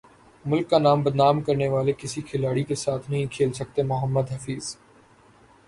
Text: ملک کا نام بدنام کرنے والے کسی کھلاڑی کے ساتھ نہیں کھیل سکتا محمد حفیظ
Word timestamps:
ملک 0.45 0.69
کا 0.69 0.77
نام 0.79 1.01
بدنام 1.03 1.41
کرنے 1.41 1.67
والے 1.67 1.93
کسی 1.97 2.21
کھلاڑی 2.21 2.63
کے 2.63 2.75
ساتھ 2.75 3.09
نہیں 3.11 3.25
کھیل 3.31 3.51
سکتا 3.53 3.83
محمد 3.85 4.31
حفیظ 4.31 4.75